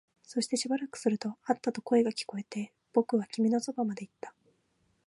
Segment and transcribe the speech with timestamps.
[0.23, 4.33] そしてしばらくすると、あったと声が聞こえて、僕は君のそばまで行った